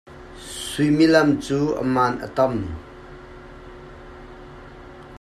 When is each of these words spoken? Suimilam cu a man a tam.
Suimilam 0.45 1.29
cu 1.43 1.59
a 1.81 1.83
man 1.93 2.13
a 2.27 2.27
tam. 2.35 2.55